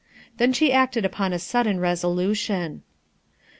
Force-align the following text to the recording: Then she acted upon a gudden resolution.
Then 0.37 0.51
she 0.51 0.73
acted 0.73 1.05
upon 1.05 1.31
a 1.31 1.37
gudden 1.37 1.79
resolution. 1.79 2.81